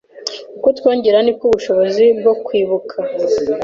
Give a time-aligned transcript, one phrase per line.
[0.57, 2.95] uko twiyongera niko n’ubushobozi bwo kwibuka